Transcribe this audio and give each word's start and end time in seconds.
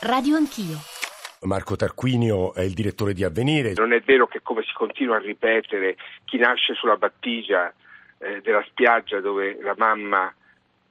Radio 0.00 0.36
Anch'io. 0.36 0.78
Marco 1.42 1.74
Tarquinio 1.74 2.54
è 2.54 2.62
il 2.62 2.72
direttore 2.72 3.14
di 3.14 3.24
Avvenire. 3.24 3.72
Non 3.74 3.92
è 3.92 4.00
vero 4.00 4.28
che 4.28 4.40
come 4.42 4.62
si 4.62 4.72
continua 4.72 5.16
a 5.16 5.18
ripetere 5.18 5.96
chi 6.24 6.36
nasce 6.38 6.74
sulla 6.74 6.96
battigia 6.96 7.72
eh, 8.18 8.40
della 8.40 8.64
spiaggia 8.68 9.20
dove 9.20 9.58
la 9.60 9.74
mamma, 9.76 10.32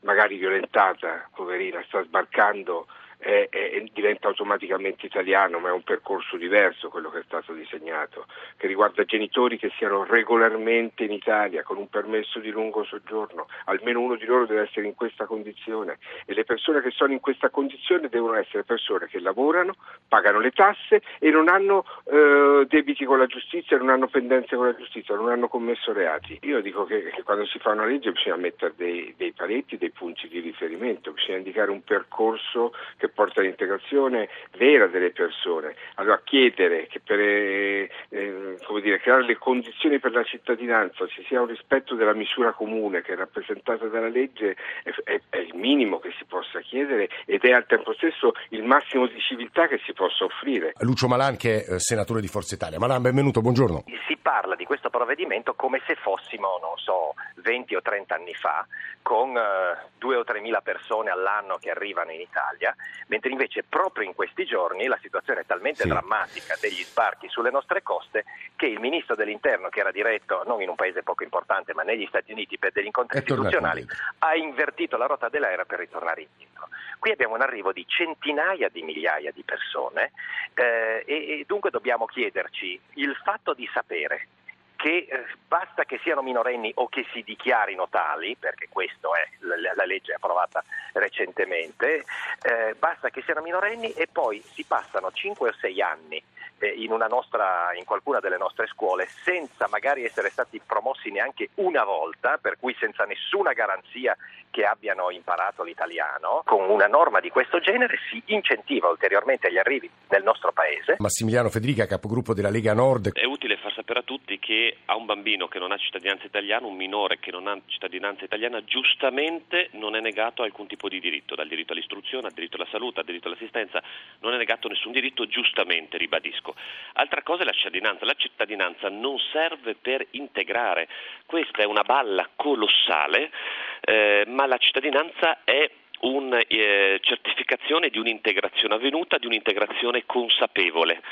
magari 0.00 0.38
violentata, 0.38 1.28
poverina, 1.32 1.84
sta 1.86 2.02
sbarcando 2.02 2.88
è, 3.18 3.48
è, 3.50 3.84
diventa 3.92 4.28
automaticamente 4.28 5.06
italiano, 5.06 5.58
ma 5.58 5.68
è 5.68 5.72
un 5.72 5.82
percorso 5.82 6.36
diverso 6.36 6.88
quello 6.88 7.10
che 7.10 7.20
è 7.20 7.24
stato 7.24 7.52
disegnato, 7.52 8.26
che 8.56 8.66
riguarda 8.66 9.04
genitori 9.04 9.58
che 9.58 9.72
siano 9.76 10.04
regolarmente 10.04 11.04
in 11.04 11.12
Italia 11.12 11.62
con 11.62 11.76
un 11.76 11.88
permesso 11.88 12.38
di 12.38 12.50
lungo 12.50 12.84
soggiorno, 12.84 13.46
almeno 13.66 14.00
uno 14.00 14.16
di 14.16 14.24
loro 14.24 14.46
deve 14.46 14.62
essere 14.62 14.86
in 14.86 14.94
questa 14.94 15.26
condizione 15.26 15.98
e 16.24 16.34
le 16.34 16.44
persone 16.44 16.80
che 16.80 16.90
sono 16.90 17.12
in 17.12 17.20
questa 17.20 17.50
condizione 17.50 18.08
devono 18.08 18.34
essere 18.34 18.64
persone 18.64 19.06
che 19.06 19.20
lavorano, 19.20 19.74
pagano 20.08 20.38
le 20.38 20.50
tasse 20.50 21.02
e 21.18 21.30
non 21.30 21.48
hanno 21.48 21.84
eh, 22.04 22.66
debiti 22.68 23.04
con 23.04 23.18
la 23.18 23.26
giustizia, 23.26 23.76
non 23.76 23.90
hanno 23.90 24.08
pendenze 24.08 24.56
con 24.56 24.66
la 24.66 24.76
giustizia, 24.76 25.14
non 25.14 25.30
hanno 25.30 25.48
commesso 25.48 25.92
reati. 25.92 26.38
Io 26.42 26.60
dico 26.60 26.84
che, 26.84 27.10
che 27.10 27.22
quando 27.22 27.44
si 27.46 27.58
fa 27.58 27.70
una 27.70 27.86
legge 27.86 28.12
bisogna 28.12 28.36
mettere 28.36 28.74
dei, 28.76 29.14
dei 29.16 29.32
paletti, 29.32 29.76
dei 29.76 29.90
punti 29.90 30.28
di 30.28 30.40
riferimento, 30.40 31.12
bisogna 31.12 31.38
indicare 31.38 31.70
un 31.70 31.82
percorso 31.82 32.72
che 32.96 33.05
che 33.06 33.12
porta 33.12 33.40
all'integrazione 33.40 34.28
vera 34.56 34.86
delle 34.86 35.10
persone. 35.10 35.74
Allora 35.94 36.20
chiedere 36.24 36.86
che 36.86 37.00
per 37.00 37.20
eh, 37.20 37.90
eh, 38.08 38.56
dire, 38.82 39.00
creare 39.00 39.24
le 39.24 39.36
condizioni 39.36 39.98
per 39.98 40.12
la 40.12 40.24
cittadinanza 40.24 41.06
ci 41.06 41.24
sia 41.26 41.40
un 41.40 41.46
rispetto 41.46 41.94
della 41.94 42.14
misura 42.14 42.52
comune 42.52 43.02
che 43.02 43.12
è 43.12 43.16
rappresentata 43.16 43.86
dalla 43.86 44.08
legge 44.08 44.56
è, 44.82 44.90
è, 45.04 45.20
è 45.30 45.38
il 45.38 45.54
minimo 45.54 45.98
che 45.98 46.12
si 46.18 46.24
possa 46.24 46.60
chiedere 46.60 47.08
ed 47.24 47.44
è 47.44 47.52
al 47.52 47.66
tempo 47.66 47.92
stesso 47.94 48.32
il 48.50 48.62
massimo 48.62 49.06
di 49.06 49.20
civiltà 49.20 49.66
che 49.66 49.80
si 49.84 49.92
possa 49.92 50.24
offrire. 50.24 50.72
Lucio 50.80 51.08
Malan 51.08 51.36
che 51.36 51.64
è 51.64 51.74
eh, 51.74 51.78
senatore 51.78 52.20
di 52.20 52.28
Forza 52.28 52.54
Italia. 52.54 52.78
Malan, 52.78 53.02
benvenuto, 53.02 53.40
buongiorno. 53.40 53.84
Si 54.06 54.16
parla 54.16 54.54
di 54.56 54.64
questo 54.64 54.90
provvedimento 54.90 55.54
come 55.54 55.80
se 55.86 55.94
fossimo, 55.94 56.58
non 56.60 56.76
so, 56.76 57.14
20 57.36 57.76
o 57.76 57.82
30 57.82 58.14
anni 58.14 58.34
fa, 58.34 58.66
con 59.02 59.36
eh, 59.36 59.88
2 59.98 60.16
o 60.16 60.24
3 60.24 60.40
mila 60.40 60.60
persone 60.60 61.10
all'anno 61.10 61.58
che 61.58 61.70
arrivano 61.70 62.10
in 62.10 62.20
Italia 62.20 62.74
mentre 63.08 63.30
invece 63.30 63.62
proprio 63.62 64.04
in 64.04 64.14
questi 64.14 64.44
giorni 64.44 64.86
la 64.86 64.98
situazione 65.00 65.40
è 65.40 65.46
talmente 65.46 65.82
sì. 65.82 65.88
drammatica 65.88 66.56
degli 66.60 66.82
sbarchi 66.82 67.28
sulle 67.28 67.50
nostre 67.50 67.82
coste 67.82 68.24
che 68.56 68.66
il 68.66 68.80
ministro 68.80 69.14
dell'interno, 69.14 69.68
che 69.68 69.80
era 69.80 69.90
diretto 69.90 70.42
non 70.46 70.62
in 70.62 70.68
un 70.68 70.74
paese 70.74 71.02
poco 71.02 71.22
importante 71.22 71.74
ma 71.74 71.82
negli 71.82 72.06
Stati 72.06 72.32
Uniti 72.32 72.58
per 72.58 72.72
degli 72.72 72.86
incontri 72.86 73.18
istituzionali, 73.18 73.86
ha 74.18 74.34
invertito 74.34 74.96
la 74.96 75.06
rotta 75.06 75.28
dell'aereo 75.28 75.64
per 75.64 75.78
ritornare 75.78 76.22
indietro. 76.22 76.68
Qui 76.98 77.10
abbiamo 77.10 77.34
un 77.34 77.42
arrivo 77.42 77.72
di 77.72 77.84
centinaia 77.86 78.68
di 78.68 78.82
migliaia 78.82 79.30
di 79.30 79.42
persone 79.42 80.12
eh, 80.54 81.04
e, 81.06 81.14
e 81.14 81.44
dunque 81.46 81.70
dobbiamo 81.70 82.06
chiederci 82.06 82.80
il 82.94 83.14
fatto 83.22 83.54
di 83.54 83.68
sapere 83.72 84.28
che 84.76 85.06
eh, 85.08 85.26
basta 85.48 85.84
che 85.84 85.98
siano 86.02 86.22
minorenni 86.22 86.70
o 86.76 86.88
che 86.88 87.04
si 87.12 87.22
dichiarino 87.22 87.88
tali, 87.88 88.36
perché 88.38 88.68
questa 88.70 89.08
è 89.08 89.28
la, 89.40 89.72
la, 89.74 89.84
legge 89.84 90.12
approvata 90.12 90.62
recentemente, 90.92 92.04
eh, 92.42 92.74
basta 92.78 93.10
che 93.10 93.22
siano 93.22 93.40
minorenni 93.40 93.92
e 93.92 94.06
poi 94.10 94.42
si 94.42 94.64
passano 94.64 95.10
5 95.10 95.48
o 95.48 95.52
6 95.58 95.82
anni 95.82 96.22
eh, 96.58 96.68
in, 96.68 96.94
nostra, 97.08 97.70
in, 97.76 97.84
qualcuna 97.84 98.20
delle 98.20 98.38
nostre 98.38 98.66
scuole 98.66 99.08
senza 99.24 99.68
magari 99.68 100.04
essere 100.04 100.30
stati 100.30 100.60
promossi 100.64 101.10
neanche 101.10 101.50
una 101.56 101.84
volta, 101.84 102.38
per 102.40 102.56
cui 102.58 102.74
senza 102.78 103.04
nessuna 103.04 103.52
garanzia 103.52 104.16
che 104.50 104.64
abbiano 104.64 105.10
imparato 105.10 105.62
l'italiano, 105.62 106.42
con 106.44 106.70
una 106.70 106.86
norma 106.86 107.20
di 107.20 107.28
questo 107.28 107.60
genere 107.60 107.98
si 108.10 108.22
incentiva 108.26 108.88
ulteriormente 108.88 109.52
gli 109.52 109.58
arrivi 109.58 109.90
nel 110.08 110.22
nostro 110.22 110.52
paese. 110.52 110.96
Massimiliano 110.98 111.50
Federica, 111.50 111.84
capogruppo 111.86 112.32
della 112.32 112.48
Lega 112.48 112.72
Nord. 112.72 113.12
È 113.12 113.24
utile 113.24 113.58
far 113.58 113.72
sapere 113.74 113.98
a 113.98 114.02
tutti 114.02 114.35
che 114.46 114.76
a 114.84 114.94
un 114.94 115.06
bambino 115.06 115.48
che 115.48 115.58
non 115.58 115.72
ha 115.72 115.76
cittadinanza 115.76 116.24
italiana, 116.24 116.68
un 116.68 116.76
minore 116.76 117.18
che 117.18 117.32
non 117.32 117.48
ha 117.48 117.60
cittadinanza 117.66 118.24
italiana, 118.24 118.62
giustamente 118.62 119.70
non 119.72 119.96
è 119.96 120.00
negato 120.00 120.44
alcun 120.44 120.68
tipo 120.68 120.88
di 120.88 121.00
diritto, 121.00 121.34
dal 121.34 121.48
diritto 121.48 121.72
all'istruzione 121.72 122.28
al 122.28 122.32
diritto 122.32 122.54
alla 122.54 122.68
salute, 122.70 123.00
al 123.00 123.06
diritto 123.06 123.26
all'assistenza, 123.26 123.82
non 124.20 124.34
è 124.34 124.36
negato 124.36 124.68
nessun 124.68 124.92
diritto, 124.92 125.26
giustamente, 125.26 125.96
ribadisco. 125.98 126.54
Altra 126.92 127.22
cosa 127.22 127.42
è 127.42 127.44
la 127.44 127.50
cittadinanza. 127.50 128.04
La 128.04 128.14
cittadinanza 128.14 128.88
non 128.88 129.18
serve 129.32 129.74
per 129.74 130.06
integrare. 130.12 130.86
Questa 131.26 131.62
è 131.62 131.64
una 131.64 131.82
balla 131.82 132.30
colossale, 132.36 133.32
eh, 133.80 134.22
ma 134.28 134.46
la 134.46 134.58
cittadinanza 134.58 135.42
è 135.42 135.68
una 136.02 136.38
eh, 136.38 137.00
certificazione 137.02 137.88
di 137.88 137.98
un'integrazione 137.98 138.74
avvenuta, 138.74 139.18
di 139.18 139.26
un'integrazione 139.26 140.04
consapevole. 140.06 141.02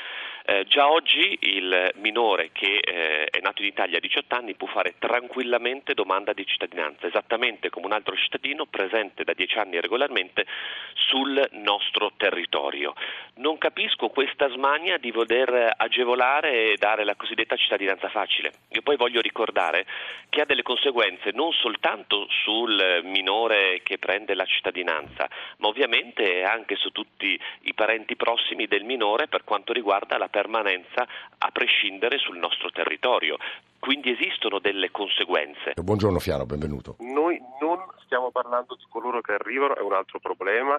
Eh, 0.47 0.63
già 0.67 0.91
oggi 0.91 1.35
il 1.41 1.89
minore 1.95 2.51
che 2.51 2.77
eh, 2.77 3.25
è 3.25 3.39
nato 3.41 3.63
in 3.63 3.67
Italia 3.67 3.97
a 3.97 3.99
18 3.99 4.35
anni 4.35 4.53
può 4.53 4.67
fare 4.67 4.93
tranquillamente 4.99 5.95
domanda 5.95 6.33
di 6.33 6.45
cittadinanza, 6.45 7.07
esattamente 7.07 7.71
come 7.71 7.87
un 7.87 7.93
altro 7.93 8.15
cittadino 8.15 8.67
presente 8.67 9.23
da 9.23 9.33
10 9.33 9.57
anni 9.57 9.81
regolarmente 9.81 10.45
sul 10.93 11.49
nostro 11.53 12.11
territorio. 12.15 12.93
Non 13.37 13.57
capisco 13.57 14.09
questa 14.09 14.47
smania 14.49 14.97
di 14.97 15.09
voler 15.09 15.73
agevolare 15.77 16.73
e 16.73 16.77
dare 16.77 17.05
la 17.05 17.15
cosiddetta 17.15 17.55
cittadinanza 17.55 18.09
facile. 18.09 18.51
Io 18.69 18.83
poi 18.83 18.97
voglio 18.97 19.21
ricordare 19.21 19.87
che 20.29 20.41
ha 20.41 20.45
delle 20.45 20.61
conseguenze 20.61 21.31
non 21.33 21.53
soltanto 21.53 22.27
sul 22.43 23.01
minore 23.03 23.81
che 23.81 23.97
prende 23.97 24.35
la 24.35 24.45
cittadinanza, 24.45 25.27
ma 25.57 25.69
ovviamente 25.69 26.43
anche 26.43 26.75
su 26.75 26.91
tutti 26.91 27.39
i 27.61 27.73
parenti 27.73 28.15
prossimi 28.15 28.67
del 28.67 28.83
minore 28.83 29.27
per 29.27 29.43
quanto 29.43 29.73
riguarda 29.73 30.19
la 30.19 30.29
permanenza 30.35 31.07
a 31.37 31.49
prescindere 31.51 32.17
sul 32.17 32.37
nostro 32.37 32.69
territorio. 32.69 33.37
Quindi 33.79 34.11
esistono 34.11 34.59
delle 34.59 34.91
conseguenze. 34.91 35.71
Buongiorno 35.79 36.19
Fiano, 36.19 36.45
benvenuto. 36.45 36.97
Noi 36.99 37.39
non 37.61 37.79
stiamo 38.03 38.31
parlando 38.31 38.75
di 38.75 38.83
coloro 38.89 39.21
che 39.21 39.31
arrivano, 39.31 39.77
è 39.77 39.81
un 39.81 39.93
altro 39.93 40.19
problema, 40.19 40.77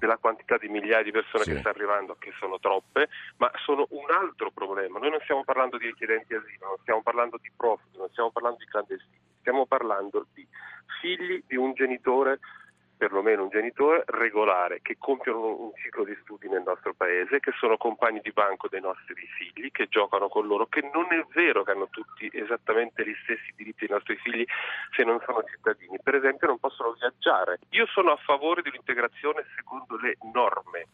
della 0.00 0.16
quantità 0.16 0.56
di 0.58 0.66
migliaia 0.66 1.04
di 1.04 1.12
persone 1.12 1.44
sì. 1.44 1.52
che 1.52 1.58
stanno 1.60 1.76
arrivando, 1.76 2.16
che 2.18 2.32
sono 2.40 2.58
troppe, 2.58 3.08
ma 3.36 3.48
sono 3.64 3.86
un 3.90 4.10
altro 4.10 4.50
problema. 4.50 4.98
Noi 4.98 5.10
non 5.10 5.20
stiamo 5.22 5.44
parlando 5.44 5.78
di 5.78 5.86
richiedenti 5.86 6.34
asilo, 6.34 6.66
non 6.66 6.76
stiamo 6.80 7.02
parlando 7.02 7.38
di 7.40 7.50
profughi, 7.54 7.98
non 7.98 8.08
stiamo 8.10 8.30
parlando 8.30 8.58
di 8.58 8.66
clandestini, 8.66 9.20
stiamo 9.38 9.66
parlando 9.66 10.26
di 10.34 10.44
figli 11.00 11.44
di 11.46 11.54
un 11.54 11.74
genitore 11.74 12.40
perlomeno 12.96 13.42
un 13.42 13.48
genitore 13.50 14.04
regolare 14.06 14.80
che 14.82 14.96
compiono 14.98 15.60
un 15.60 15.72
ciclo 15.76 16.04
di 16.04 16.16
studi 16.22 16.48
nel 16.48 16.62
nostro 16.64 16.94
paese, 16.94 17.40
che 17.40 17.52
sono 17.58 17.76
compagni 17.76 18.20
di 18.22 18.32
banco 18.32 18.68
dei 18.68 18.80
nostri 18.80 19.14
figli, 19.36 19.70
che 19.70 19.86
giocano 19.88 20.28
con 20.28 20.46
loro, 20.46 20.66
che 20.66 20.88
non 20.92 21.06
è 21.10 21.24
vero 21.32 21.62
che 21.62 21.72
hanno 21.72 21.88
tutti 21.90 22.30
esattamente 22.32 23.06
gli 23.06 23.14
stessi 23.22 23.52
diritti 23.56 23.86
dei 23.86 23.94
nostri 23.96 24.16
figli 24.16 24.44
se 24.94 25.04
non 25.04 25.20
sono 25.24 25.44
cittadini. 25.44 25.98
Per 26.02 26.14
esempio 26.14 26.48
non 26.48 26.58
possono 26.58 26.92
viaggiare. 26.92 27.58
Io 27.70 27.86
sono 27.86 28.12
a 28.12 28.16
favore 28.16 28.62
di 28.62 28.68
un'integrazione 28.68 29.44
secondo 29.56 29.96
le 29.98 30.16
norme, 30.32 30.86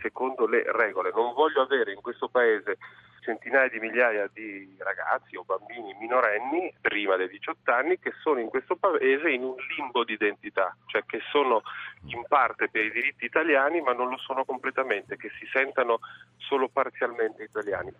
secondo 0.00 0.46
le 0.46 0.64
regole. 0.72 1.12
Non 1.14 1.34
voglio 1.34 1.62
avere 1.62 1.92
in 1.92 2.00
questo 2.00 2.28
paese 2.28 2.78
centinaia 3.22 3.68
di 3.68 3.78
migliaia 3.78 4.28
di 4.32 4.74
ragazzi 4.78 5.36
o 5.36 5.44
bambini 5.44 5.94
minorenni 5.98 6.72
prima 6.80 7.16
dei 7.16 7.28
18 7.28 7.72
anni 7.72 7.98
che 7.98 8.12
sono 8.22 8.40
in 8.40 8.48
questo 8.48 8.76
paese 8.76 9.30
in 9.30 9.44
un 9.44 9.54
limbo 9.76 10.04
di 10.04 10.12
identità, 10.12 10.76
cioè 10.86 11.04
che 11.06 11.20
sono 11.30 11.62
in 12.06 12.24
parte 12.28 12.68
per 12.68 12.84
i 12.84 12.90
diritti 12.90 13.24
italiani 13.24 13.80
ma 13.80 13.92
non 13.92 14.08
lo 14.08 14.18
sono 14.18 14.44
completamente, 14.44 15.16
che 15.16 15.30
si 15.38 15.46
sentano 15.52 16.00
solo 16.36 16.68
parzialmente 16.68 17.44
italiani. 17.44 17.92